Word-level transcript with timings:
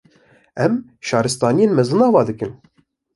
Em 0.65 0.73
Şaristaniyên 1.09 1.75
mezin 1.77 2.01
ava 2.07 2.21
dikin 2.27 2.51